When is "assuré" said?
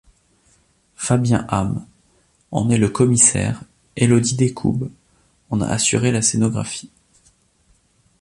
5.67-6.11